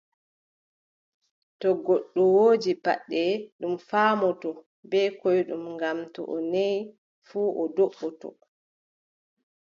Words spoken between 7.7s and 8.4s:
do"otoo,